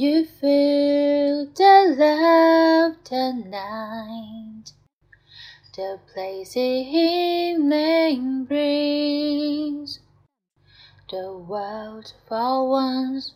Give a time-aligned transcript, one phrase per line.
[0.00, 4.72] you feel the love tonight?
[5.76, 10.00] The place evening brings
[11.10, 13.34] the world for once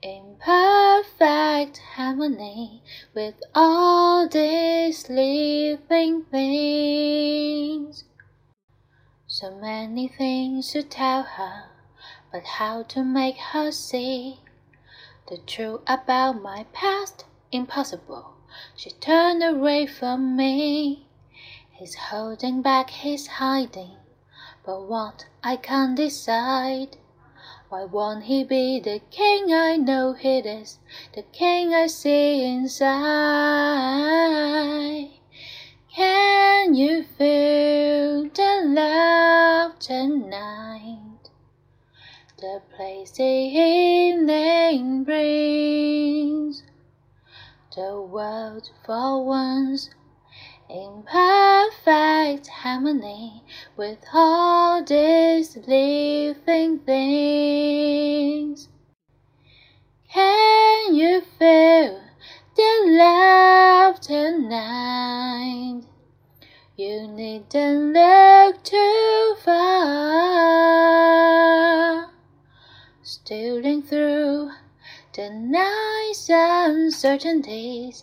[0.00, 8.04] in perfect harmony with all these living things.
[9.26, 11.64] So many things to tell her,
[12.30, 14.38] but how to make her see
[15.28, 17.24] the truth about my past?
[17.50, 18.34] Impossible.
[18.76, 21.06] She turned away from me.
[21.70, 23.96] He's holding back, he's hiding.
[24.64, 26.96] But what I can't decide.
[27.68, 30.78] Why won't he be the king I know he is,
[31.14, 32.92] the king I see inside?
[35.94, 41.01] Can you feel the love tonight?
[42.42, 46.64] The place the evening brings,
[47.76, 49.90] the world for once
[50.68, 53.44] in perfect harmony
[53.76, 58.68] with all these living things.
[60.12, 62.00] Can you feel
[62.56, 65.82] the love tonight?
[66.76, 68.91] You needn't look too
[73.24, 74.50] Stealing through
[75.14, 78.02] the night's uncertainties,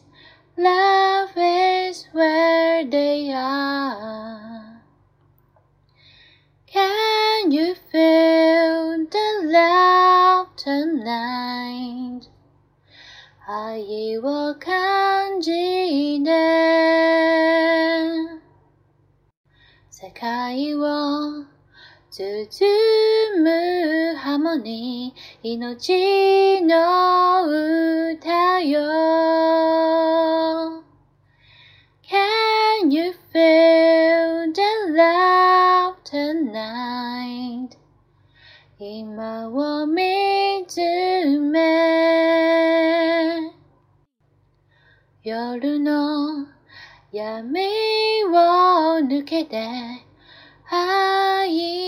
[0.56, 4.82] love is where they are.
[6.68, 12.30] Can you feel the love tonight?
[13.46, 14.56] Are you all
[19.92, 21.44] Sekai wo
[24.50, 28.80] ハモニー命の歌よ
[32.02, 34.64] Can you feel the
[34.98, 37.78] love tonight?
[38.80, 40.80] 今を見つ
[41.38, 41.60] め
[45.22, 46.48] 夜の
[47.12, 47.62] 闇
[48.26, 49.68] を抜けて
[50.72, 51.79] 愛